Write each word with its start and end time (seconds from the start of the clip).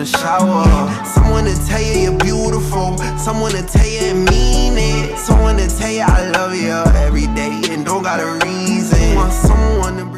the 0.00 0.06
shower. 0.06 0.64
Someone 1.04 1.44
to 1.44 1.54
tell 1.66 1.82
you 1.82 2.00
you're 2.00 2.18
beautiful. 2.18 2.96
Someone 3.18 3.52
to 3.52 3.62
tell 3.62 3.86
you 3.86 4.00
and 4.00 4.24
mean 4.30 4.78
it. 4.78 5.18
Someone 5.18 5.58
to 5.58 5.68
tell 5.68 5.90
you 5.90 6.00
I 6.00 6.30
love 6.30 6.54
you 6.54 6.72
every 7.04 7.26
day 7.34 7.60
and 7.68 7.84
don't 7.84 8.02
got 8.02 8.18
a 8.18 8.46
reason. 8.46 9.14
Want 9.14 9.32
someone 9.32 9.98
to 9.98 10.09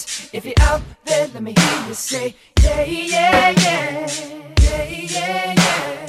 this. 0.00 0.30
If 0.32 0.44
you're 0.44 0.54
out 0.60 0.82
there, 1.04 1.28
let 1.28 1.42
me 1.42 1.54
hear 1.56 1.88
you 1.88 1.94
say, 1.94 2.34
yeah, 2.62 2.82
yeah, 2.82 3.50
yeah, 3.50 4.08
yeah, 4.62 4.84
yeah, 4.84 5.54
yeah. 5.54 6.06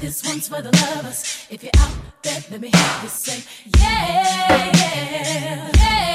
This 0.00 0.24
one's 0.24 0.48
for 0.48 0.62
the 0.62 0.70
lovers. 0.72 1.46
If 1.50 1.62
you're 1.62 1.72
out 1.78 1.94
there, 2.22 2.42
let 2.50 2.60
me 2.60 2.68
hear 2.68 3.02
you 3.02 3.08
say, 3.08 3.42
yeah, 3.78 4.72
yeah, 4.74 5.70
yeah, 5.74 6.12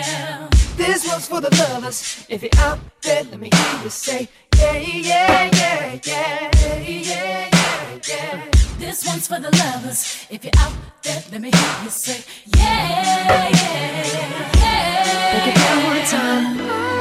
yeah. 0.00 0.48
This 0.76 1.06
one's 1.08 1.28
for 1.28 1.40
the 1.40 1.50
lovers. 1.56 2.26
If 2.28 2.42
you're 2.42 2.50
out 2.58 2.78
there, 3.02 3.24
let 3.24 3.40
me 3.40 3.50
hear 3.52 3.82
you 3.84 3.90
say, 3.90 4.28
yeah, 4.56 4.76
yeah, 4.76 5.50
yeah, 5.52 6.00
yeah, 6.04 6.50
yeah, 6.54 6.80
yeah, 6.88 7.50
yeah. 8.08 8.53
This 8.84 9.06
one's 9.06 9.26
for 9.26 9.40
the 9.40 9.50
lovers. 9.56 10.26
If 10.28 10.44
you're 10.44 10.52
out 10.58 10.74
there, 11.02 11.22
let 11.32 11.40
me 11.40 11.50
hear 11.50 11.84
you 11.84 11.88
say, 11.88 12.22
yeah, 12.54 13.24
yeah, 13.24 14.10
yeah. 14.58 15.32
Break 15.32 15.46
it 15.48 15.58
down 15.58 15.86
one 15.86 16.06
time. 16.06 16.93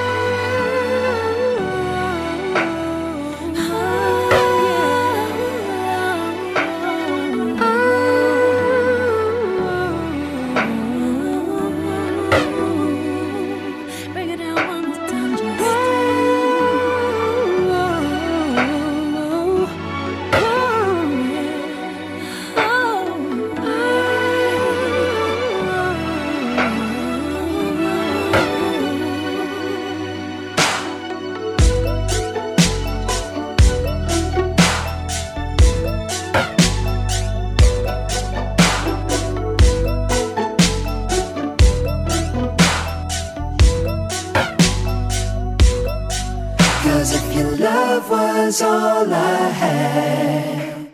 was 48.46 48.62
all 48.62 49.14
I 49.14 49.50
had 49.64 50.88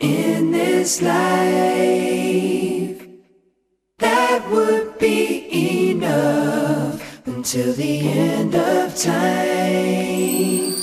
in 0.00 0.50
this 0.50 1.00
life. 1.00 3.00
That 3.98 4.42
would 4.50 4.98
be 4.98 5.90
enough 5.90 7.26
until 7.26 7.72
the 7.72 8.00
end 8.08 8.54
of 8.54 8.94
time. 8.96 10.74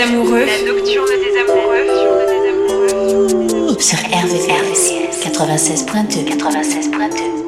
La 0.00 0.06
nocturne 0.06 1.10
des 1.10 1.36
amoureux. 1.42 1.84
Sur 3.78 3.98
RVRVCS 3.98 5.20
96.2 5.26 6.24
96.2 6.38 7.40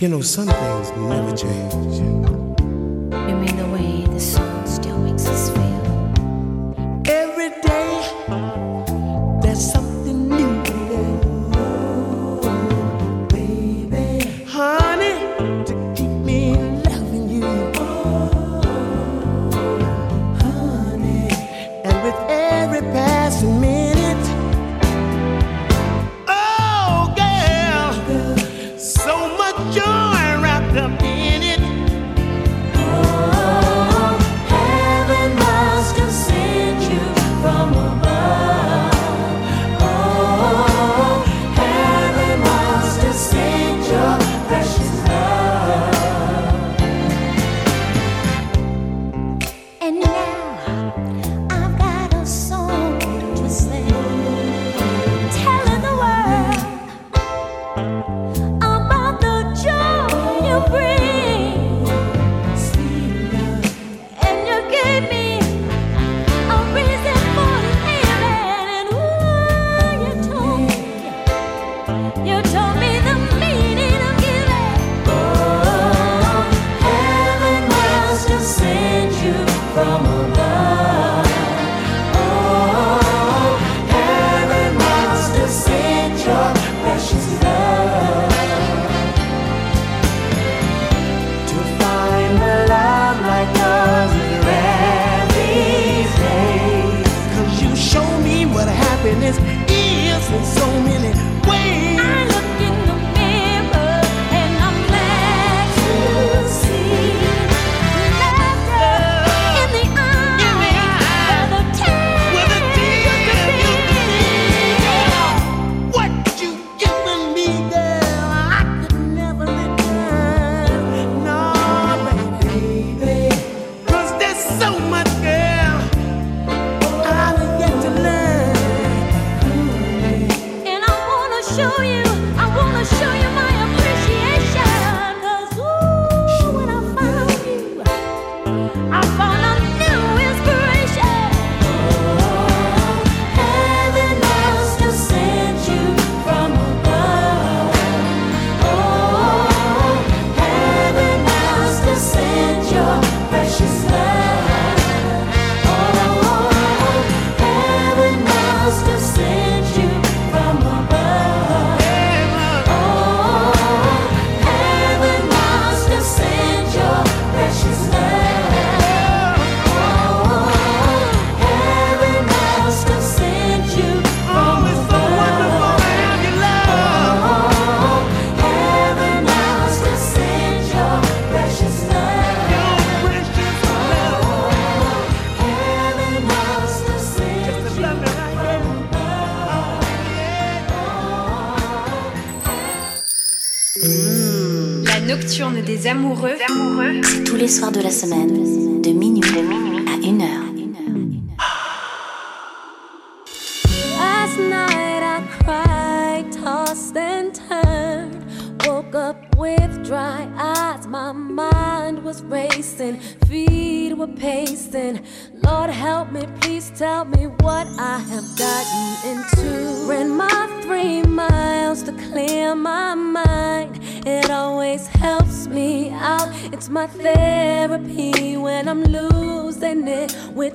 You 0.00 0.08
know, 0.08 0.22
some 0.22 0.46
things 0.46 0.90
never 0.96 1.36
change. 1.36 1.77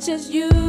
much 0.04 0.10
as 0.10 0.30
you. 0.30 0.63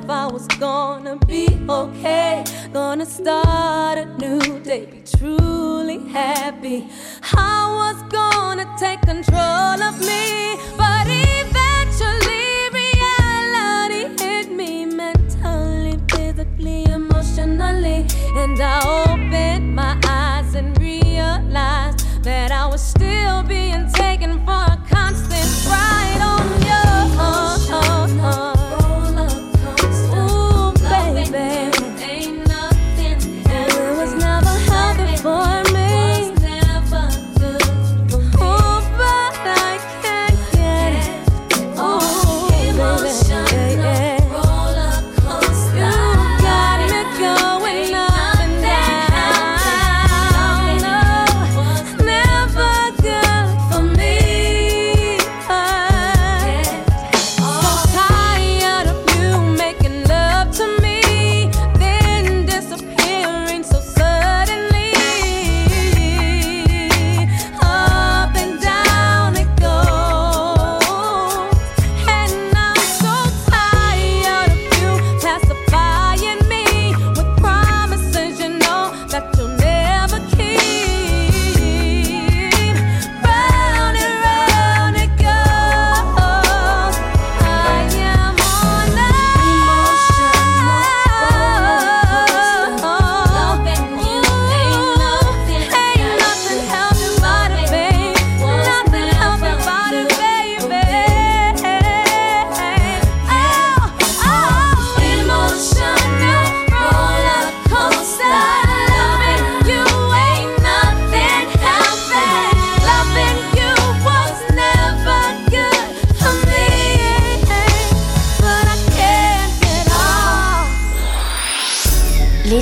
Day 0.00 0.08
I 0.08 0.08
myself 0.08 0.10
I 0.10 0.26
was 0.32 0.46
gonna 0.58 1.16
be 1.26 1.48
okay, 1.68 2.44
gonna 2.72 3.06
start 3.06 3.98
a 3.98 4.04
new 4.18 4.60
day, 4.60 4.86
be 4.86 5.02
truly 5.18 6.08
happy. 6.08 6.88
I 7.32 7.68
was 7.74 8.02
gonna 8.10 8.66
take 8.78 9.00
control 9.02 9.82
of 9.82 10.00
me, 10.00 10.56
but 10.76 11.06
eventually 11.06 12.70
reality 12.72 14.22
hit 14.22 14.50
me 14.50 14.84
mentally, 14.86 15.98
physically, 16.10 16.84
emotionally, 16.84 18.06
and 18.36 18.60
I 18.60 18.80
opened 19.10 19.74
my 19.74 19.98
eyes 20.06 20.54
and 20.54 20.78
realized 20.80 22.24
that 22.24 22.50
I 22.52 22.66
was 22.66 22.80
still 22.80 23.42
being 23.42 23.90
taken 23.92 24.44
for 24.46 24.71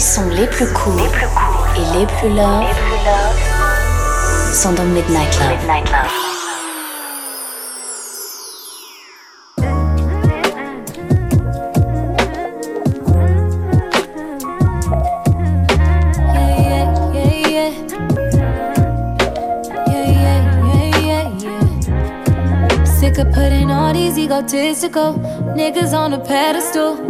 Les 0.01 0.07
sons 0.07 0.31
les 0.31 0.47
plus 0.47 0.67
courts 0.73 0.99
et 1.77 1.99
les 1.99 2.07
plus 2.07 2.31
love 2.31 2.65
sont 4.51 4.73
dans 4.73 4.85
Midnight 4.85 5.39
Love. 5.39 5.59
Yeah, 16.33 16.87
yeah, 17.13 17.29
yeah, 17.29 17.51
yeah. 17.51 17.71
Yeah, 19.87 20.07
yeah, 20.17 20.41
yeah, 20.65 20.89
yeah, 20.99 21.25
yeah. 22.71 22.85
Sick 22.85 23.19
of 23.19 23.31
putting 23.35 23.71
all 23.71 23.93
these 23.93 24.17
egotistical 24.17 25.21
niggas 25.55 25.93
on 25.93 26.15
a 26.15 26.19
pedestal. 26.19 27.10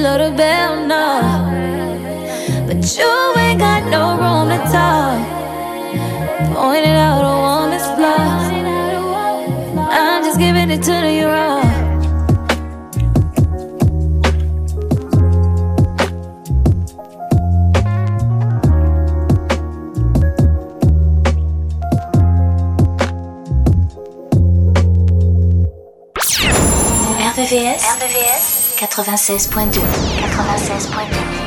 tryna 0.00 0.18
hit 0.18 0.18
below 0.18 0.18
the 0.18 0.36
bell, 0.36 0.86
no. 0.86 1.20
But 2.66 2.98
you 2.98 3.34
ain't 3.38 3.58
got 3.58 3.84
no 3.90 4.16
room 4.20 4.48
to 4.48 4.58
talk. 4.70 5.20
Pointed 6.54 6.96
out 6.96 7.22
a 7.22 7.34
woman's 7.46 7.86
flaws. 7.96 8.50
I'm 9.92 10.22
just 10.24 10.38
giving 10.38 10.70
it 10.70 10.82
to 10.84 11.12
you 11.12 11.26
raw. 11.26 11.60
RVVS, 27.30 27.82
RVVS 27.82 28.39
96.2. 28.90 29.80
96.2. 29.80 31.39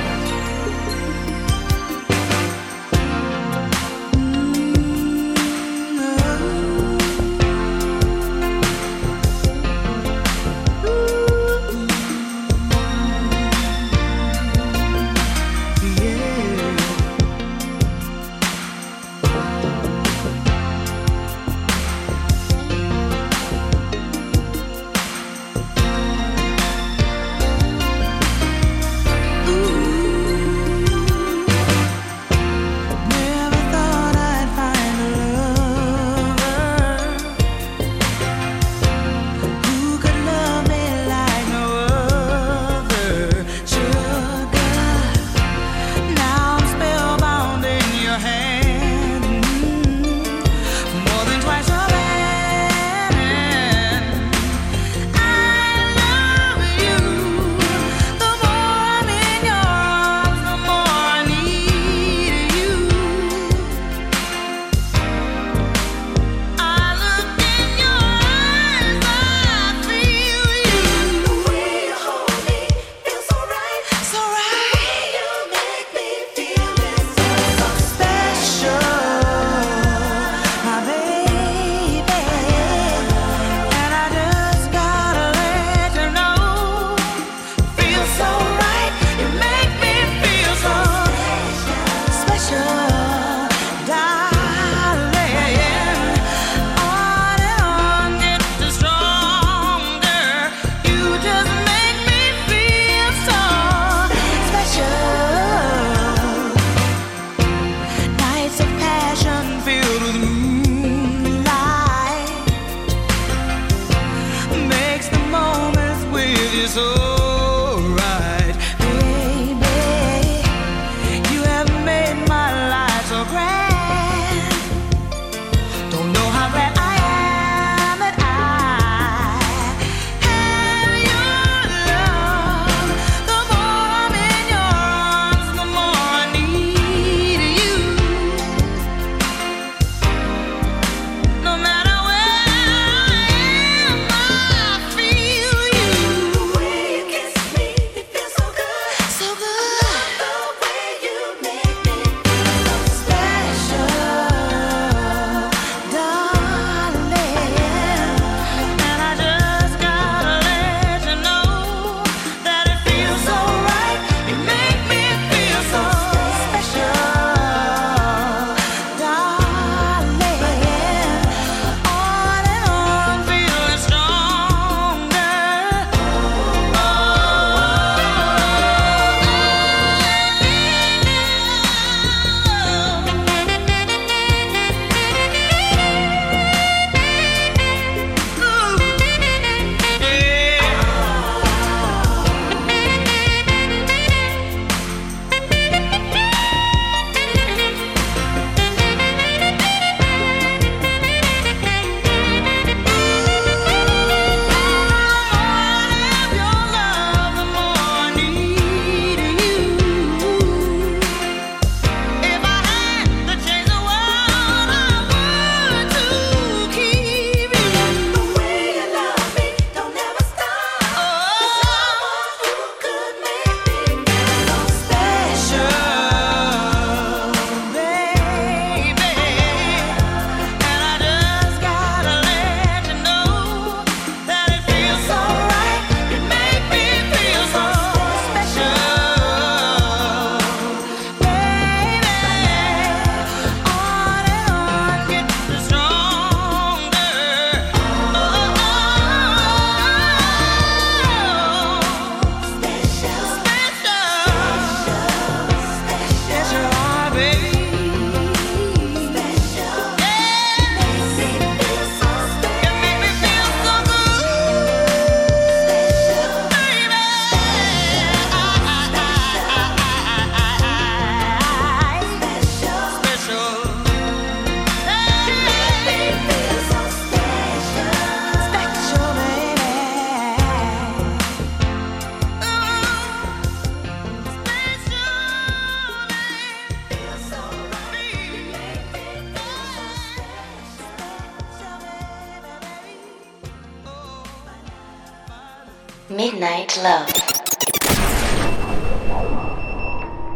love. 296.83 297.07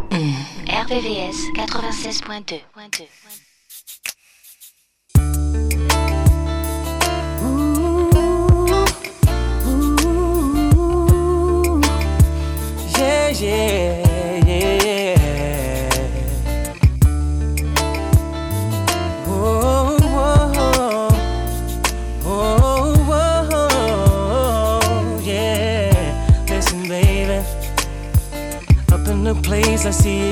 Mm. 0.09 0.33
RVVS 0.67 1.37
96.2. 1.55 3.36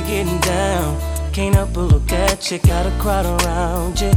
getting 0.08 0.40
down. 0.40 0.98
Can't 1.34 1.54
help 1.56 1.74
but 1.74 1.84
look 1.84 2.12
at 2.12 2.52
you, 2.52 2.60
got 2.60 2.86
a 2.86 2.92
crowd 3.00 3.26
around 3.26 4.00
you. 4.00 4.12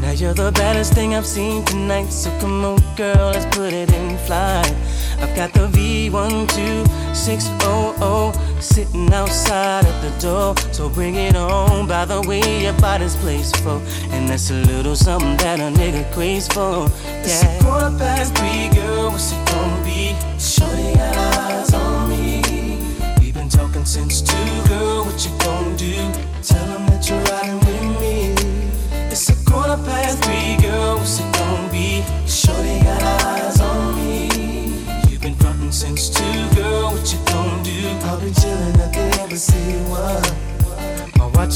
Now 0.00 0.10
you're 0.10 0.34
the 0.34 0.50
baddest 0.52 0.94
thing 0.94 1.14
I've 1.14 1.26
seen 1.26 1.64
tonight. 1.64 2.10
So 2.10 2.30
come 2.40 2.64
on, 2.64 2.80
girl, 2.96 3.30
let's 3.32 3.46
put 3.56 3.72
it 3.72 3.92
in 3.92 4.18
flight. 4.18 4.74
I've 5.20 5.32
got 5.34 5.52
the 5.52 5.68
V12600 5.68 8.62
sitting 8.62 9.12
outside 9.12 9.86
at 9.86 10.02
the 10.02 10.10
door. 10.20 10.56
So 10.72 10.88
bring 10.90 11.14
it 11.14 11.36
on. 11.36 11.86
By 11.86 12.04
the 12.04 12.20
way, 12.22 12.62
your 12.62 12.74
body's 12.74 13.16
placed 13.16 13.56
for. 13.58 13.80
And 14.10 14.28
that's 14.28 14.50
a 14.50 14.54
little 14.54 14.96
something 14.96 15.36
that 15.38 15.60
a 15.60 15.70
nigga 15.78 16.04
craves 16.12 16.48
for. 16.48 16.88
Yeah. 17.06 17.24
It's 17.24 17.42
a 17.42 17.58
quarter 17.64 17.96
past 17.98 18.34
three, 18.36 18.68
girl. 18.74 19.10
What's 19.10 19.32
it 19.32 19.46
gonna 19.48 19.84
be? 19.84 20.14
Shorty 20.38 20.94
eyes 20.98 21.72
on 21.72 21.85
since 23.86 24.20
two, 24.20 24.68
girl. 24.68 25.04
What 25.04 25.24
you 25.24 25.30
gonna 25.38 25.76
do? 25.76 25.94
Tell 26.42 26.66
them 26.66 26.86
that 26.86 27.08
you're 27.08 27.22
riding 27.30 27.60
with 27.60 28.00
me. 28.00 28.34
It's 29.12 29.28
a 29.28 29.36
quarter 29.48 29.80
past 29.84 30.24
three, 30.24 30.56
girl. 30.60 30.96
What's 30.98 31.20
it 31.20 31.32
gonna 31.34 31.70
be? 31.70 32.02
Shorty 32.26 32.80
got 32.82 33.02
eyes 33.24 33.60
on 33.60 33.94
me. 33.94 34.26
You've 35.08 35.22
been 35.22 35.36
frontin' 35.36 35.70
since 35.70 36.10
two, 36.10 36.38
girl. 36.56 36.90
What 36.92 37.12
you 37.12 37.18
gonna 37.26 37.62
do? 37.62 37.85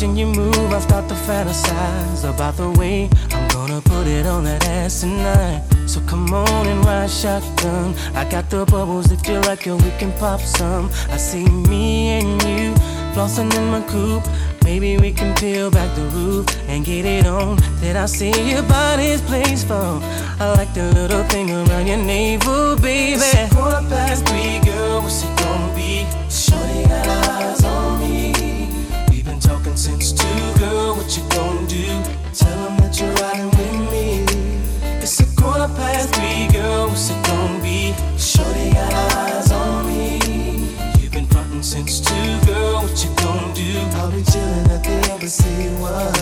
Watching 0.01 0.17
you 0.17 0.27
move, 0.27 0.73
I 0.73 0.81
start 0.81 1.09
to 1.11 1.15
fantasize 1.15 2.25
about 2.25 2.57
the 2.57 2.71
way 2.81 3.11
I'm 3.33 3.49
gonna 3.49 3.83
put 3.83 4.07
it 4.07 4.25
on 4.25 4.45
that 4.45 4.67
ass 4.67 5.03
tonight. 5.03 5.63
So 5.87 6.01
come 6.07 6.33
on 6.33 6.67
and 6.67 6.83
ride 6.87 7.11
shotgun. 7.11 7.95
I 8.15 8.25
got 8.31 8.49
the 8.49 8.65
bubbles 8.65 9.13
if 9.13 9.29
you 9.29 9.41
like 9.41 9.67
it, 9.67 9.75
we 9.75 9.91
can 9.99 10.13
pop 10.19 10.41
some. 10.41 10.89
I 11.11 11.19
see 11.19 11.45
me 11.45 12.09
and 12.19 12.43
you 12.45 12.73
flossing 13.13 13.55
in 13.55 13.71
my 13.71 13.83
coupe. 13.93 14.27
Maybe 14.65 14.97
we 14.97 15.13
can 15.13 15.35
peel 15.37 15.71
back 15.71 15.95
the 15.95 16.07
roof 16.17 16.47
and 16.67 16.83
get 16.83 17.05
it 17.05 17.27
on. 17.27 17.59
Did 17.83 17.97
I 17.97 18.07
see 18.07 18.33
your 18.53 18.63
body's 18.63 19.21
place 19.21 19.65
for? 19.65 20.01
I 20.41 20.55
like 20.57 20.73
the 20.73 20.95
little 20.95 21.25
thing 21.25 21.51
around 21.51 21.87
your 21.87 21.99
navel, 21.99 22.77
baby. 22.77 23.21
It's 23.21 23.55
quarter 23.55 23.87
past 23.91 24.27
three, 24.27 24.61
girl. 24.61 25.03
What's 25.03 25.25
it 25.25 25.37
gonna 25.37 25.77
be? 25.77 25.90
Do? 31.71 31.87
Tell 32.35 32.57
them 32.65 32.77
that 32.79 32.99
you're 32.99 33.15
riding 33.23 33.51
with 33.59 33.79
me. 33.93 34.27
It's 35.03 35.21
a 35.21 35.27
quarter 35.41 35.73
past 35.79 36.13
three, 36.15 36.49
girl. 36.49 36.89
What's 36.89 37.11
it 37.11 37.21
gonna 37.25 37.63
be? 37.63 37.95
Shorty 38.19 38.73
got 38.73 38.93
eyes 39.15 39.53
on 39.53 39.87
me. 39.87 40.19
You've 40.99 41.13
been 41.13 41.27
frontin' 41.27 41.63
since 41.63 42.01
two, 42.01 42.31
girl. 42.47 42.83
What 42.83 42.97
you 43.05 43.11
gonna 43.23 43.55
do? 43.55 43.71
I'll 43.99 44.11
be 44.11 44.23
chillin' 44.33 44.69
at 44.75 44.83
the 44.83 45.13
embassy. 45.13 45.69
What? 45.83 46.17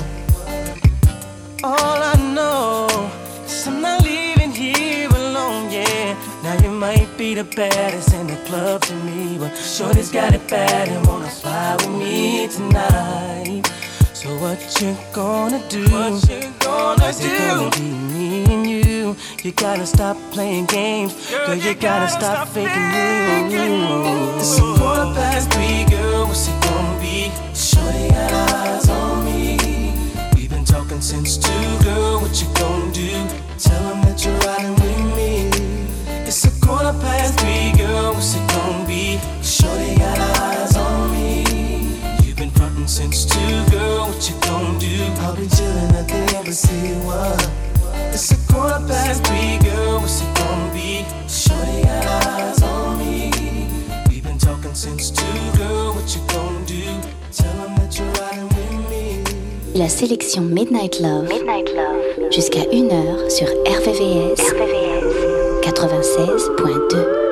All 1.64 1.98
I 2.12 2.16
know 2.36 3.10
is 3.46 3.66
I'm 3.66 3.80
not 3.80 4.04
leaving 4.04 4.52
here 4.52 5.08
alone, 5.08 5.70
yeah. 5.70 6.14
Now 6.42 6.62
you 6.62 6.70
might 6.70 7.08
be 7.16 7.32
the 7.34 7.44
baddest 7.44 8.12
in 8.12 8.26
the 8.26 8.36
club 8.46 8.82
to 8.82 8.94
me, 9.06 9.38
but 9.38 9.56
Shorty's 9.56 10.10
got 10.10 10.34
it 10.34 10.46
bad 10.46 10.88
and 10.88 11.06
wanna 11.06 11.30
fly 11.30 11.74
with 11.76 11.94
me 12.02 12.48
tonight. 12.48 13.64
So 14.18 14.36
what 14.38 14.58
you 14.82 14.96
gonna 15.12 15.62
do? 15.68 15.84
What 15.92 16.28
you 16.28 16.52
gonna 16.58 17.04
Is 17.04 17.20
it 17.24 17.38
gonna 17.38 17.70
be 17.70 17.82
me 17.82 18.44
and 18.52 18.66
you? 18.68 19.14
You 19.44 19.52
gotta 19.52 19.86
stop 19.86 20.16
playing 20.32 20.66
games, 20.66 21.30
girl. 21.30 21.54
You, 21.54 21.74
gotta, 21.76 22.08
stop, 22.08 22.48
faking 22.48 22.82
moves. 23.48 24.42
It's 24.42 24.58
a 24.58 24.62
quarter 24.76 25.14
past 25.14 25.52
three, 25.52 25.84
girl. 25.84 26.26
What's 26.26 26.48
it 26.48 26.60
gonna 26.64 27.00
be? 27.00 27.30
Shorty 27.54 28.08
got 28.08 28.32
eyes 28.54 28.88
on 28.88 29.24
me. 29.24 29.56
We've 30.34 30.50
been 30.50 30.64
talking 30.64 31.00
since 31.00 31.36
two, 31.36 31.84
girl. 31.84 32.18
What 32.20 32.42
you 32.42 32.48
gonna 32.54 32.92
do? 32.92 33.10
Tell 33.56 33.82
them 33.88 34.02
that 34.02 34.24
you're 34.24 34.36
riding 34.38 34.74
with 34.82 35.16
me. 35.16 35.48
It's 36.26 36.44
a 36.44 36.50
quarter 36.66 36.92
past 36.98 37.38
three, 37.38 37.70
girl. 37.78 38.14
What's 38.14 38.34
it 38.34 38.44
gonna 38.50 38.84
be? 38.84 39.20
Shorty 39.42 39.94
got 39.94 40.18
eyes 40.18 40.18
on 40.18 40.32
me. 40.32 40.34
You've 40.34 40.37
since 42.88 43.26
two, 43.26 43.38
girl. 43.70 44.08
What 44.08 44.28
you 44.28 44.34
gonna 44.40 44.78
do? 44.78 45.04
I'll 45.20 45.36
be 45.36 45.46
chillin' 45.46 45.92
at 45.92 46.08
the 46.08 46.36
embassy. 46.36 46.94
What? 47.04 47.50
It's 48.14 48.32
a 48.32 48.52
quarter 48.52 48.80
past 48.88 49.24
three, 49.26 49.58
girl. 49.58 50.00
What's 50.00 50.22
it 50.22 50.34
gonna 50.34 50.72
be? 50.72 51.04
Shorty 51.28 51.82
got 51.82 52.26
eyes 52.26 52.62
on 52.62 52.98
me. 52.98 53.30
We've 54.08 54.24
been 54.24 54.38
talking 54.38 54.74
since 54.74 55.10
two, 55.10 55.24
girl. 55.58 55.94
What 55.94 56.08
you 56.16 56.22
gonna 56.32 56.64
do? 56.64 56.82
Tell 57.30 57.52
them 57.60 57.76
that 57.76 57.96
you're 57.98 58.10
riding 58.12 58.48
with 58.48 58.90
me. 58.90 59.22
La 59.74 59.88
sélection 59.88 60.40
Midnight 60.48 60.98
Love. 61.00 61.28
Midnight 61.28 61.68
Love. 61.74 62.32
Jusqu'à 62.32 62.64
1h 62.72 63.30
sur 63.30 63.48
RVVS. 63.66 64.40
RVVS. 64.40 65.60
96.2. 65.62 67.27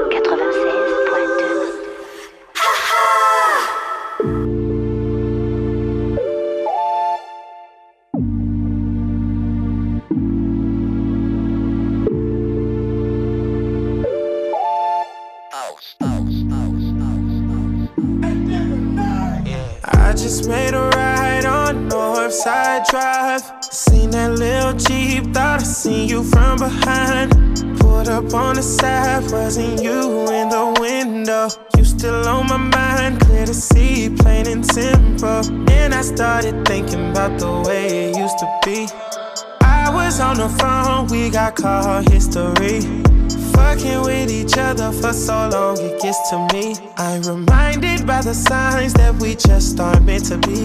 so 45.26 45.48
long, 45.48 45.76
it 45.80 46.00
gets 46.00 46.30
to 46.30 46.38
me. 46.52 46.76
I'm 46.96 47.20
reminded 47.22 48.06
by 48.06 48.22
the 48.22 48.32
signs 48.32 48.94
that 48.94 49.12
we 49.16 49.34
just 49.34 49.80
aren't 49.80 50.04
meant 50.04 50.26
to 50.26 50.38
be. 50.38 50.64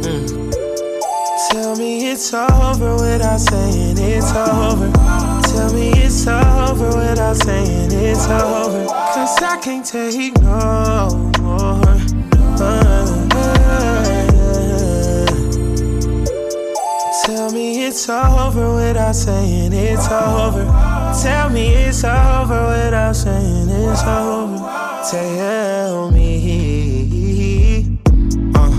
Mm. 0.00 0.50
Tell 1.50 1.76
me 1.76 2.10
it's 2.10 2.32
over 2.32 2.94
without 2.94 3.40
saying 3.40 3.98
it's 3.98 4.32
over. 4.32 4.90
Tell 5.52 5.70
me 5.74 5.90
it's 5.90 6.26
over 6.26 6.88
without 6.96 7.36
saying 7.36 7.90
it's 7.92 8.26
over. 8.26 8.86
Cause 8.86 9.42
I 9.42 9.60
can't 9.60 9.84
take 9.84 10.40
no 10.40 11.30
more. 11.42 11.82
Tell 17.26 17.52
me 17.52 17.84
it's 17.84 18.08
over 18.08 18.74
without 18.76 19.14
saying 19.14 19.74
it's 19.74 20.10
over. 20.10 20.79
Tell 21.18 21.50
me 21.50 21.74
it's 21.74 22.04
over 22.04 22.68
without 22.68 23.16
saying 23.16 23.68
it's 23.68 24.02
over. 24.04 24.58
Tell 25.10 26.10
me. 26.12 27.98
Uh, 28.54 28.70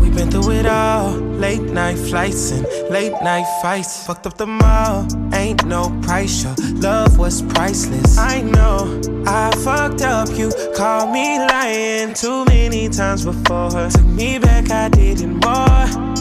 we've 0.00 0.14
been 0.14 0.30
through 0.30 0.52
it 0.52 0.66
all. 0.66 1.10
Late 1.10 1.62
night 1.62 1.98
flights 1.98 2.52
and 2.52 2.64
late 2.90 3.12
night 3.22 3.44
fights. 3.60 4.06
Fucked 4.06 4.26
up 4.28 4.38
the 4.38 4.46
mall. 4.46 5.06
Ain't 5.34 5.64
no 5.66 5.90
price. 6.02 6.44
Your 6.44 6.54
love 6.76 7.18
was 7.18 7.42
priceless. 7.42 8.18
I 8.18 8.40
know 8.40 9.00
I 9.26 9.50
fucked 9.64 10.02
up. 10.02 10.28
You 10.38 10.52
called 10.76 11.10
me 11.12 11.38
lying 11.38 12.14
too 12.14 12.44
many 12.44 12.88
times 12.88 13.24
before. 13.24 13.90
Took 13.90 14.04
me 14.06 14.38
back, 14.38 14.70
I 14.70 14.88
didn't 14.90 15.40
more. 15.44 16.14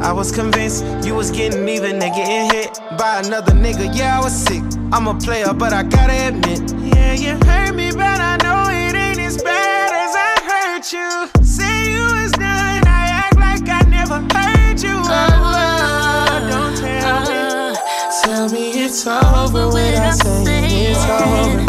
I 0.00 0.12
was 0.12 0.32
convinced 0.32 0.84
you 1.04 1.14
was 1.14 1.30
getting 1.30 1.68
even 1.68 2.00
and 2.00 2.14
getting 2.14 2.50
hit 2.50 2.80
by 2.98 3.20
another 3.20 3.52
nigga. 3.52 3.96
Yeah, 3.96 4.18
I 4.18 4.24
was 4.24 4.34
sick. 4.34 4.62
I'm 4.92 5.06
a 5.06 5.14
player, 5.14 5.54
but 5.54 5.72
I 5.72 5.84
gotta 5.84 6.28
admit. 6.28 6.60
Yeah, 6.94 7.12
you 7.14 7.38
hurt 7.46 7.74
me, 7.74 7.92
but 7.92 8.20
I 8.20 8.36
know 8.42 8.64
it 8.68 8.94
ain't 8.96 9.20
as 9.20 9.40
bad 9.40 9.90
as 10.04 10.14
I 10.16 10.34
hurt 10.50 10.92
you. 10.92 11.44
Say 11.44 11.92
you 11.92 12.02
was 12.02 12.32
done, 12.32 12.82
I 12.86 13.04
act 13.22 13.36
like 13.36 13.68
I 13.68 13.82
never 13.88 14.18
hurt 14.34 14.82
you. 14.82 14.98
Oh, 14.98 16.46
don't 16.50 16.76
tell 16.76 17.20
me. 17.30 17.38
Uh-huh. 17.38 18.24
Tell 18.24 18.48
me 18.50 18.84
it's 18.84 19.06
over 19.06 19.68
without 19.68 20.14
saying 20.14 20.46
it's 20.90 21.04
over. 21.04 21.64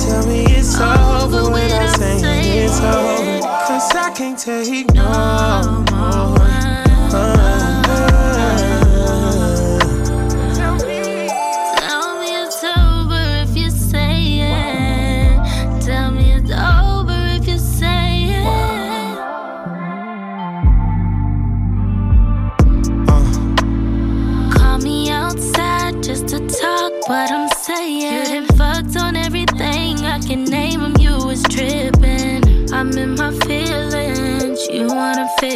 Tell 0.00 0.26
me 0.28 0.44
it's 0.46 0.80
over 0.80 1.50
without 1.50 1.96
saying 1.98 2.22
it's 2.62 2.80
over. 2.80 3.40
Cause 3.66 3.90
I 3.94 4.12
can't 4.14 4.38
take 4.38 4.94
no 4.94 5.84
more. 5.90 6.37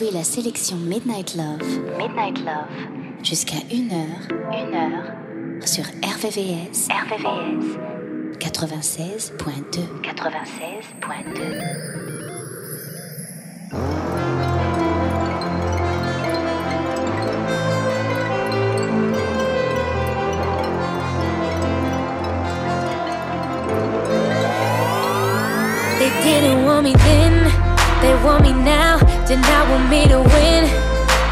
La 0.00 0.22
sélection 0.22 0.76
Midnight 0.76 1.34
Love, 1.34 1.60
Midnight 1.98 2.38
Love, 2.44 2.68
jusqu'à 3.24 3.56
1h, 3.68 4.28
1h, 4.48 5.66
sur 5.66 5.82
RVVS, 5.82 6.86
RVVS, 6.88 7.76
96.2, 8.38 9.32
96.2. 10.02 11.98
They 25.98 26.10
didn't 26.22 26.64
want 26.64 26.84
me 26.84 26.92
then, 26.92 27.50
they 28.00 28.14
want 28.24 28.42
me 28.42 28.52
now. 28.52 29.07
Did 29.28 29.40
not 29.40 29.68
want 29.68 29.90
me 29.90 30.08
to 30.08 30.20
win, 30.20 30.64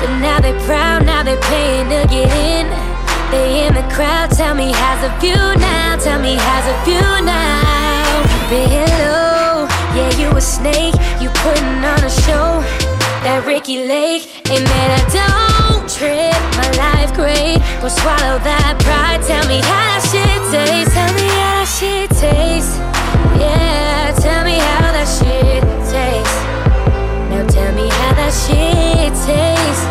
but 0.01 0.21
now 0.21 0.39
they 0.39 0.53
proud, 0.67 1.07
now 1.07 1.23
they 1.23 1.35
paying 1.49 1.89
to 1.89 2.07
get 2.13 2.29
in. 2.29 2.69
They 3.31 3.67
in 3.67 3.73
the 3.73 3.89
crowd, 3.95 4.31
tell 4.33 4.55
me 4.55 4.71
how's 4.71 5.03
a 5.03 5.19
view 5.19 5.33
now, 5.33 5.97
tell 5.97 6.21
me 6.21 6.37
how's 6.37 6.67
a 6.69 6.77
view 6.85 7.25
now. 7.25 8.51
Been 8.51 8.87
yeah 9.97 10.13
you 10.19 10.29
a 10.37 10.41
snake, 10.43 10.95
you 11.23 11.31
putting 11.41 11.81
on 11.89 12.05
a 12.05 12.11
show. 12.11 12.61
That 13.25 13.45
Ricki 13.47 13.89
Lake, 13.89 14.29
ain't 14.51 14.69
man 14.69 14.91
I 14.93 15.03
don't 15.17 15.89
trip, 15.89 16.37
my 16.61 16.69
life 16.77 17.15
great. 17.17 17.65
Go 17.81 17.89
swallow 17.89 18.37
that 18.45 18.77
pride, 18.85 19.25
tell 19.25 19.49
me 19.49 19.65
how 19.65 19.85
that 19.89 20.05
shit 20.13 20.41
tastes, 20.53 20.93
tell 20.93 21.13
me 21.17 21.29
how 21.33 21.65
that 21.65 21.69
shit 21.81 22.11
tastes. 22.11 22.96
Shit 28.45 29.15
tastes. 29.25 29.87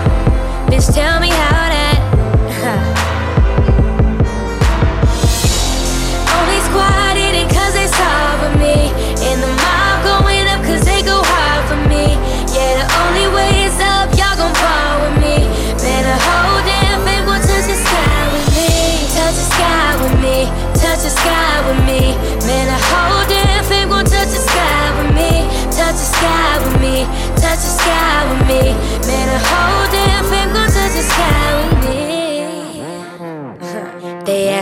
Bitch, 0.69 0.93
tell 0.93 1.19
me 1.19 1.24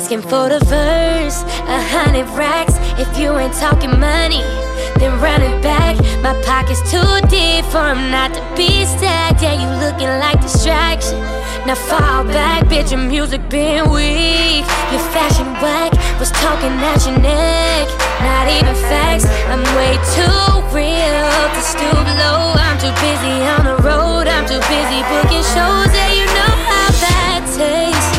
asking 0.03 0.21
for 0.23 0.49
the 0.49 0.59
verse, 0.65 1.43
a 1.63 1.79
hundred 1.95 2.27
racks. 2.35 2.75
If 2.99 3.17
you 3.17 3.31
ain't 3.37 3.53
talking 3.53 3.97
money, 3.97 4.43
then 4.99 5.15
run 5.23 5.41
it 5.41 5.63
back. 5.63 5.95
My 6.19 6.35
pocket's 6.43 6.83
too 6.91 7.13
deep 7.31 7.63
for 7.71 7.95
him 7.95 8.11
not 8.11 8.35
to 8.35 8.43
be 8.51 8.83
stacked. 8.83 9.41
Yeah, 9.41 9.55
you 9.55 9.69
looking 9.79 10.11
like 10.19 10.41
distraction. 10.41 11.15
Now 11.63 11.75
fall 11.75 12.25
back, 12.27 12.67
bitch. 12.67 12.91
Your 12.91 12.99
music 12.99 13.47
been 13.47 13.87
weak. 13.95 14.67
Your 14.91 15.03
fashion 15.15 15.47
whack 15.63 15.95
was 16.19 16.31
talking 16.43 16.75
at 16.83 16.99
your 17.07 17.17
neck. 17.23 17.87
Not 18.27 18.51
even 18.51 18.75
facts. 18.91 19.23
I'm 19.47 19.63
way 19.79 19.95
too 20.19 20.67
real 20.75 21.31
to 21.55 21.61
stoop 21.63 22.07
low. 22.19 22.51
I'm 22.59 22.75
too 22.75 22.91
busy 22.99 23.35
on 23.55 23.63
the 23.71 23.77
road. 23.87 24.27
I'm 24.27 24.43
too 24.43 24.59
busy 24.67 24.99
booking 25.07 25.47
shows. 25.55 25.91
Yeah, 25.95 26.11
you 26.11 26.27
know 26.27 26.53
how 26.67 26.91
that 27.07 27.39
tastes 27.55 28.12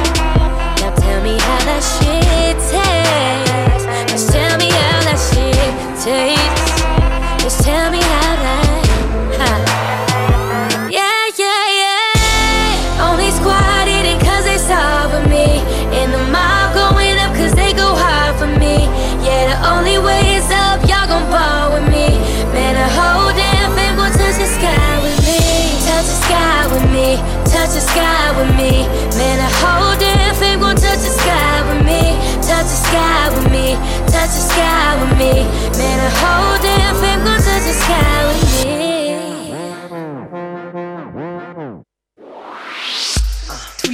me 1.24 1.38
how 1.38 1.58
that 1.64 1.82
shit 1.82 2.56
tastes. 2.68 4.12
Just 4.12 4.30
tell 4.30 4.58
me 4.58 4.68
how 4.68 5.00
that 5.08 5.16
shit 5.16 5.56
tastes. 6.04 7.42
Just 7.42 7.64
tell 7.64 7.90
me 7.90 8.02
how. 8.02 8.23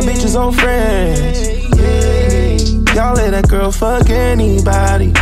my 0.00 0.12
bitches 0.12 0.36
old 0.40 0.56
friends. 0.56 1.50
Y'all 2.94 3.14
let 3.14 3.30
that 3.32 3.48
girl 3.48 3.70
fuck 3.70 4.08
anybody. 4.08 5.12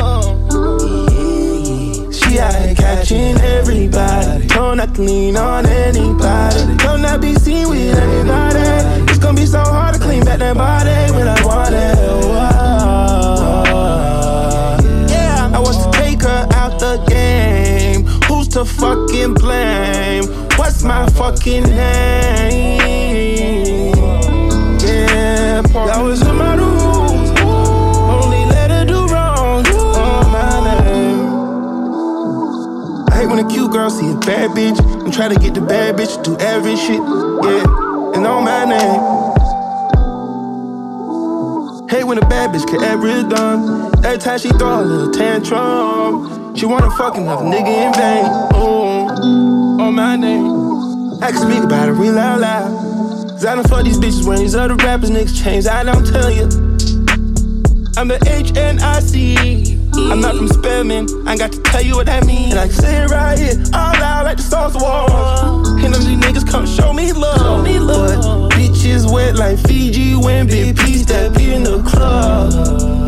She 2.12 2.38
out 2.38 2.54
here 2.54 2.74
catching 2.74 3.40
everybody. 3.40 4.46
Told 4.46 4.78
not 4.78 4.94
to 4.94 5.02
lean 5.02 5.36
on 5.36 5.66
anybody. 5.66 6.76
Told 6.78 7.00
not 7.00 7.20
be 7.20 7.34
seen 7.34 7.68
with 7.68 7.98
anybody. 7.98 9.10
It's 9.10 9.18
gonna 9.18 9.36
be 9.36 9.46
so 9.46 9.60
hard 9.60 9.94
to 9.94 10.00
clean 10.00 10.24
back 10.24 10.38
that 10.38 10.56
body 10.56 11.12
when 11.12 11.26
I 11.28 11.44
want 11.44 11.74
it. 11.74 11.98
Yeah, 15.10 15.50
I 15.54 15.58
want 15.58 15.76
to 15.76 15.98
take 15.98 16.22
her 16.22 16.46
out 16.52 16.78
the 16.78 17.04
game. 17.08 18.04
Who's 18.26 18.48
to 18.48 18.64
fucking 18.64 19.34
blame? 19.34 20.24
What's 20.56 20.82
my 20.82 21.08
fucking 21.10 21.64
name? 21.64 22.17
Bad 34.48 34.56
bitch 34.56 35.04
and 35.04 35.12
try 35.12 35.28
to 35.28 35.34
get 35.34 35.54
the 35.54 35.60
bad 35.60 35.96
bitch 35.96 36.16
to 36.16 36.30
do 36.30 36.36
every 36.38 36.76
shit. 36.76 36.98
Yeah, 36.98 38.14
and 38.14 38.26
on 38.26 38.44
my 38.44 38.64
name. 38.64 39.00
Hate 41.88 42.04
when 42.04 42.18
a 42.18 42.28
bad 42.28 42.50
bitch 42.50 42.66
get 42.70 42.82
every 42.82 43.22
done. 43.28 43.94
Every 44.04 44.18
time 44.18 44.38
she 44.38 44.50
throw 44.50 44.80
a 44.80 44.82
little 44.82 45.12
tantrum, 45.12 46.54
she 46.54 46.66
wanna 46.66 46.90
fuck 46.92 47.16
another 47.16 47.44
nigga 47.44 47.86
in 47.86 47.92
vain. 47.94 48.24
Oh, 48.54 49.80
on 49.80 49.94
my 49.94 50.16
name. 50.16 51.22
I 51.22 51.32
can 51.32 51.40
speak 51.40 51.64
about 51.64 51.88
it 51.88 51.92
real 51.92 52.14
loud 52.14 52.40
loud. 52.40 52.70
Cause 53.30 53.44
I 53.44 53.54
don't 53.54 53.68
fuck 53.68 53.84
these 53.84 53.98
bitches 53.98 54.26
when 54.26 54.38
these 54.38 54.54
other 54.54 54.76
rappers 54.76 55.10
niggas 55.10 55.42
change. 55.42 55.66
I 55.66 55.84
don't 55.84 56.06
tell 56.06 56.30
you. 56.30 56.44
I'm 57.96 58.08
the 58.08 58.18
HNIC. 58.22 59.67
I'm 60.10 60.20
not 60.20 60.36
from 60.36 60.48
Spelman. 60.48 61.06
I 61.26 61.32
ain't 61.32 61.40
got 61.40 61.52
to 61.52 61.60
tell 61.62 61.82
you 61.82 61.96
what 61.96 62.06
that 62.06 62.24
means. 62.24 62.52
And 62.52 62.60
I 62.60 62.68
say 62.68 63.04
it 63.04 63.10
right 63.10 63.38
here, 63.38 63.54
all 63.74 63.92
loud 64.00 64.24
like 64.24 64.36
the 64.36 64.42
stars 64.42 64.74
war. 64.74 65.10
And 65.84 65.92
them 65.92 66.02
these 66.04 66.18
niggas 66.18 66.48
come 66.48 66.66
show 66.66 66.92
me 66.92 67.12
love. 67.12 67.38
Show 67.38 67.62
me 67.62 67.78
love. 67.78 68.48
But 68.48 68.56
bitches 68.56 69.12
wet 69.12 69.36
like 69.36 69.58
Fiji 69.58 70.14
when 70.16 70.46
Big 70.46 70.76
P 70.78 70.98
step 70.98 71.36
in 71.36 71.64
the 71.64 71.82
club. 71.82 72.52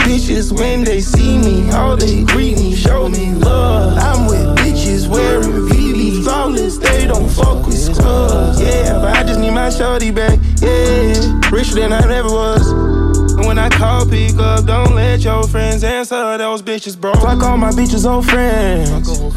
Bitches 0.02 0.52
when 0.52 0.84
they 0.84 1.00
see 1.00 1.38
me, 1.38 1.70
all 1.70 1.96
they 1.96 2.24
greet 2.24 2.56
me, 2.56 2.74
show 2.74 3.08
me 3.08 3.32
love. 3.34 3.96
I'm 3.98 4.26
with 4.26 4.58
bitches 4.58 5.08
wearing 5.08 5.68
VV 5.68 6.22
flawless. 6.24 6.78
They 6.78 7.06
don't 7.06 7.28
fuck 7.28 7.66
with 7.66 7.78
scrubs. 7.78 8.60
Yeah, 8.60 8.94
but 9.00 9.16
I 9.16 9.22
just 9.24 9.40
need 9.40 9.52
my 9.52 9.70
shorty 9.70 10.10
back. 10.10 10.38
Yeah, 10.60 11.40
richer 11.50 11.74
than 11.74 11.92
I 11.92 12.00
ever 12.12 12.28
was. 12.28 12.99
And 13.40 13.46
when 13.46 13.58
I 13.58 13.70
call, 13.70 14.04
pick 14.04 14.34
up, 14.34 14.66
don't 14.66 14.94
let 14.94 15.20
your 15.20 15.44
friends 15.44 15.82
answer. 15.82 16.36
Those 16.36 16.60
bitches, 16.60 16.94
bro. 17.00 17.14
Fuck 17.14 17.42
all 17.42 17.56
my 17.56 17.70
bitches, 17.70 18.04
old 18.04 18.26
friends. 18.26 18.90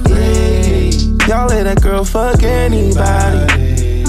Yeah. 0.10 0.92
Y'all 1.26 1.48
let 1.48 1.64
that 1.64 1.82
girl 1.82 2.04
fuck 2.04 2.44
anybody. 2.44 4.04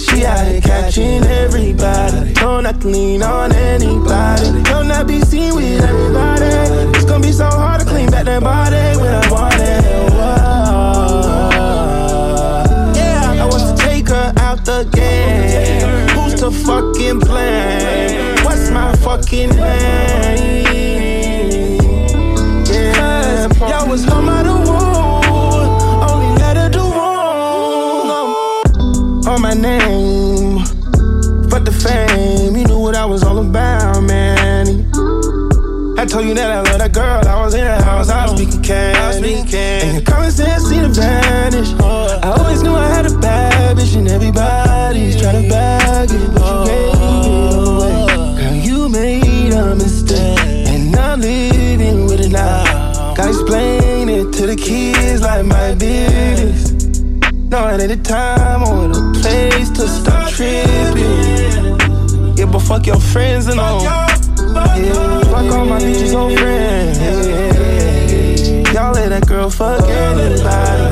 She 0.00 0.24
out 0.26 0.48
here 0.48 0.60
catching 0.60 1.22
everybody. 1.22 2.32
Don't 2.32 2.64
not 2.64 2.80
to 2.80 2.88
lean 2.88 3.22
on 3.22 3.52
anybody. 3.52 4.62
Don't 4.64 4.88
not 4.88 5.06
be 5.06 5.20
seen 5.20 5.54
with 5.54 5.84
everybody. 5.84 6.46
It's 6.96 7.04
gonna 7.04 7.22
be 7.22 7.30
so 7.30 7.44
hard 7.44 7.82
to 7.82 7.86
clean 7.86 8.10
back 8.10 8.24
that 8.24 8.42
body 8.42 8.96
when 9.00 9.14
I 9.14 9.30
want 9.30 9.54
it. 9.60 9.84
Whoa. 10.10 10.34
Yeah, 12.96 13.44
I 13.44 13.46
want 13.48 13.78
to 13.78 13.84
take 13.86 14.08
her 14.08 14.32
out 14.38 14.64
the 14.64 14.88
game. 14.92 16.13
Who's 16.34 16.40
to 16.40 16.50
fucking 16.50 17.20
blame? 17.20 18.34
What's 18.44 18.68
my 18.70 18.92
fucking 18.96 19.50
name? 19.50 20.64
Yeah, 22.66 23.48
y'all 23.68 23.88
was 23.88 24.04
home 24.04 24.28
out 24.28 24.44
of 24.44 24.58
wood. 24.66 25.68
Only 26.10 26.34
let 26.42 26.56
her 26.56 26.68
do 26.70 26.80
wrong. 26.80 28.08
On 29.28 29.40
my 29.40 29.54
name, 29.54 30.64
fuck 31.48 31.64
the 31.64 31.70
fame. 31.70 32.56
You 32.56 32.64
knew 32.64 32.80
what 32.80 32.96
I 32.96 33.04
was 33.04 33.22
all 33.22 33.38
about, 33.38 33.53
told 36.14 36.28
you 36.28 36.34
that 36.34 36.48
I 36.48 36.60
love 36.70 36.78
that 36.78 36.92
girl. 36.92 37.26
I 37.26 37.44
was 37.44 37.54
in 37.54 37.64
the 37.64 37.82
house, 37.82 38.08
I 38.08 38.30
was 38.30 38.38
speaking 38.38 38.62
candy. 38.62 39.34
And 39.34 39.94
your 39.94 40.02
common 40.02 40.30
sense 40.30 40.62
seemed 40.62 40.94
to 40.94 41.00
vanish. 41.00 41.72
I 41.80 42.36
always 42.38 42.62
knew 42.62 42.72
I 42.72 42.86
had 42.86 43.06
a 43.06 43.18
bad 43.18 43.76
bitch, 43.76 43.96
and 43.96 44.06
everybody's 44.06 45.20
trying 45.20 45.42
to 45.42 45.48
bag 45.48 46.10
it, 46.12 46.34
but 46.34 46.46
you 46.46 46.70
gave 46.70 46.94
it 46.94 47.66
away. 47.66 48.06
Girl, 48.38 48.54
you 48.54 48.88
made 48.88 49.52
a 49.54 49.74
mistake, 49.74 50.68
and 50.70 50.94
I'm 50.94 51.20
living 51.20 52.06
with 52.06 52.20
it 52.20 52.30
now. 52.30 53.14
Gotta 53.16 53.30
explain 53.30 54.08
it 54.08 54.32
to 54.34 54.46
the 54.46 54.54
kids 54.54 55.20
like 55.20 55.44
my 55.44 55.74
business. 55.74 56.70
No, 57.50 57.66
it 57.74 57.80
ain't 57.80 57.90
the 57.90 58.00
time 58.08 58.62
or 58.62 58.86
the 58.86 59.02
place 59.20 59.68
to 59.70 59.88
stop 59.88 60.30
tripping. 60.30 61.74
Yeah, 62.36 62.46
but 62.46 62.60
fuck 62.60 62.86
your 62.86 63.00
friends 63.00 63.48
and 63.48 63.58
all. 63.58 64.13
Yeah, 64.76 65.20
fuck 65.24 65.52
all 65.52 65.66
my 65.66 65.78
bitches 65.78 66.14
old 66.14 66.38
friends. 66.38 66.98
Yeah, 66.98 68.72
y'all 68.72 68.92
let 68.92 69.08
that 69.10 69.26
girl 69.26 69.50
fuck 69.50 69.88
anybody. 69.88 70.84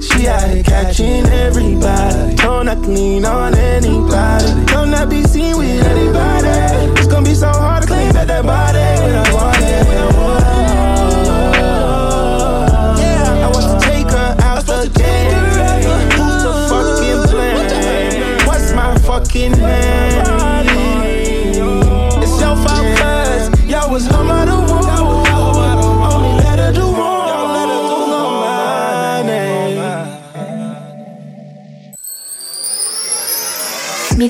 She 0.00 0.28
out 0.28 0.48
here 0.50 0.62
catching 0.62 1.26
everybody. 1.26 2.34
Don't 2.36 2.66
not 2.66 2.78
lean 2.80 3.24
on 3.24 3.54
anybody. 3.54 4.64
Don't 4.66 4.90
not 4.90 5.08
be 5.08 5.22
seen 5.24 5.56
with 5.56 5.84
anybody. 5.84 6.48
It's 6.98 7.06
gonna 7.06 7.26
be 7.28 7.34
so 7.34 7.48
hard 7.48 7.82
to 7.82 7.88
clean 7.88 8.12
back 8.12 8.26
that 8.28 8.44
body 8.44 8.78
when 9.02 9.14
I 9.16 9.32
want 9.32 9.56
it. 9.58 9.86
Yeah, 13.00 13.46
I 13.46 13.50
want 13.52 13.66
the 13.68 13.82
fucking 19.12 19.52
blame? 19.52 20.11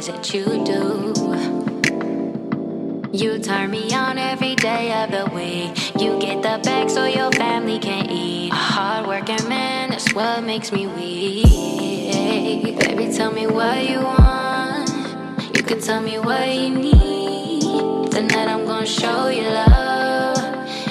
things 0.00 0.06
that 0.06 0.34
you 0.34 0.44
do. 0.64 1.12
You 3.12 3.38
turn 3.38 3.70
me 3.70 3.92
on 3.92 4.18
every 4.18 4.54
day 4.54 4.92
of 5.02 5.10
the 5.10 5.26
week. 5.34 6.00
You 6.00 6.18
get 6.18 6.42
the 6.42 6.60
bag 6.62 6.88
so 6.88 7.04
your 7.06 7.30
family 7.32 7.78
can 7.78 8.08
eat. 8.10 8.52
A 8.52 8.54
hardworking 8.54 9.48
man 9.48 9.90
that's 9.90 10.14
what 10.14 10.44
makes 10.44 10.72
me 10.72 10.86
weak. 10.86 12.78
Baby, 12.78 13.12
tell 13.12 13.32
me 13.32 13.46
what 13.46 13.88
you 13.88 13.98
want. 13.98 14.88
You 15.56 15.62
can 15.62 15.80
tell 15.80 16.00
me 16.00 16.18
what 16.18 16.48
you 16.48 16.70
need. 16.70 18.10
Tonight 18.10 18.48
I'm 18.48 18.64
gonna 18.64 18.86
show 18.86 19.28
you 19.28 19.42
love. 19.42 20.38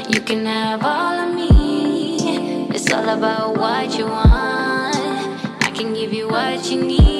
You 0.09 0.21
can 0.21 0.45
have 0.45 0.83
all 0.83 1.17
of 1.25 1.33
me. 1.33 2.69
It's 2.75 2.91
all 2.91 3.09
about 3.09 3.57
what 3.57 3.97
you 3.97 4.05
want. 4.05 4.95
I 5.63 5.71
can 5.73 5.93
give 5.93 6.13
you 6.13 6.27
what 6.27 6.69
you 6.69 6.83
need 6.83 7.18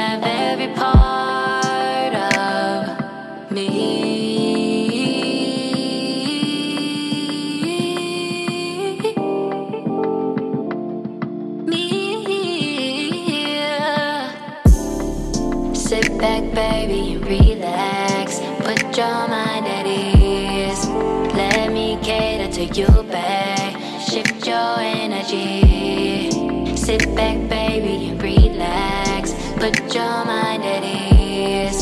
have 0.00 0.22
every 0.24 0.72
part 0.74 2.14
of 2.14 3.50
me. 3.50 3.68
Me. 11.66 11.84
Sit 15.74 16.16
back, 16.18 16.44
baby, 16.54 17.14
and 17.14 17.26
relax. 17.26 18.40
Put 18.64 18.96
your 18.96 19.28
mind 19.28 19.66
at 19.66 19.86
ease. 19.86 20.88
Let 21.34 21.72
me 21.72 21.98
cater 22.02 22.50
to 22.56 22.64
you 22.78 23.02
back. 23.04 23.72
Shift 24.08 24.46
your 24.46 24.78
energy. 24.78 26.76
Sit 26.76 27.14
back 27.14 27.49
your 29.92 30.24
mind 30.24 30.62
at 30.62 30.84
ease. 30.84 31.80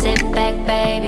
Sit 0.00 0.20
back, 0.30 0.54
baby. 0.64 1.07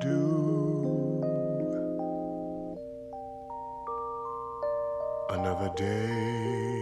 do. 0.00 1.22
Another 5.30 5.70
day 5.76 6.80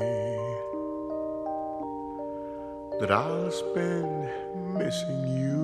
that 3.00 3.10
I'll 3.10 3.50
spend 3.50 4.28
missing 4.78 5.26
you 5.26 5.56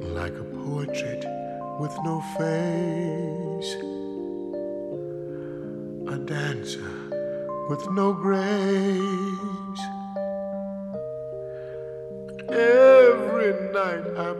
like 0.00 0.32
a 0.32 0.44
portrait 0.64 1.24
with 1.78 1.94
no 2.04 2.20
face, 2.38 3.74
a 6.08 6.18
dancer 6.18 7.06
with 7.68 7.84
no 7.90 8.12
grace. 8.12 9.82
Every 12.48 13.72
night 13.72 14.04
I'm 14.16 14.35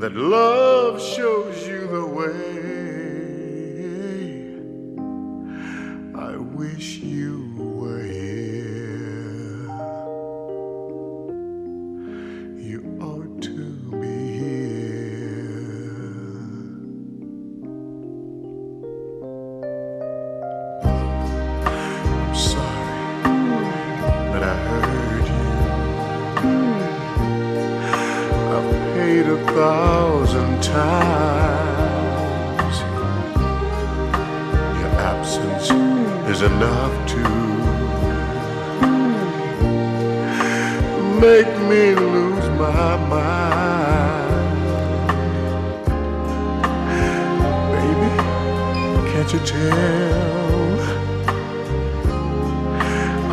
that 0.00 0.14
love 0.14 1.00
shows. 1.00 1.39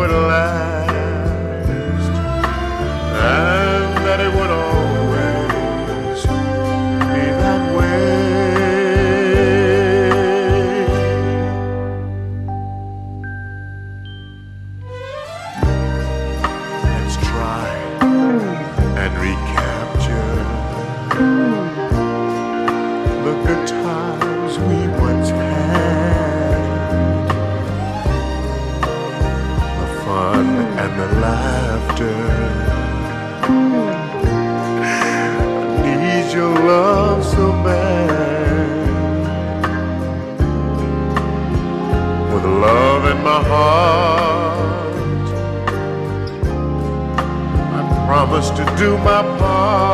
little 0.07 0.27
last. 0.27 0.56
heart. 43.47 45.27
I 47.77 48.05
promise 48.07 48.49
to 48.51 48.63
do 48.77 48.97
my 48.99 49.21
part. 49.37 49.86